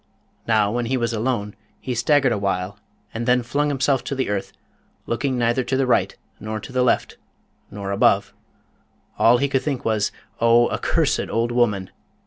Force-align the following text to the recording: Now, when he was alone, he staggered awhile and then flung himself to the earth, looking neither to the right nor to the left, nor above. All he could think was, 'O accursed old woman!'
Now, 0.47 0.71
when 0.71 0.87
he 0.87 0.97
was 0.97 1.13
alone, 1.13 1.55
he 1.79 1.93
staggered 1.93 2.31
awhile 2.31 2.79
and 3.13 3.27
then 3.27 3.43
flung 3.43 3.67
himself 3.67 4.03
to 4.05 4.15
the 4.15 4.29
earth, 4.31 4.51
looking 5.05 5.37
neither 5.37 5.63
to 5.63 5.77
the 5.77 5.85
right 5.85 6.17
nor 6.39 6.59
to 6.59 6.73
the 6.73 6.81
left, 6.81 7.19
nor 7.69 7.91
above. 7.91 8.33
All 9.19 9.37
he 9.37 9.47
could 9.47 9.61
think 9.61 9.85
was, 9.85 10.11
'O 10.39 10.69
accursed 10.69 11.29
old 11.29 11.51
woman!' 11.51 11.91